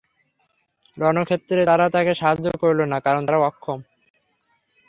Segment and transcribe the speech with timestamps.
[0.97, 3.79] রণক্ষেত্রে তারা তাকে সাহায্য করল না, কারণ তারা অক্ষম।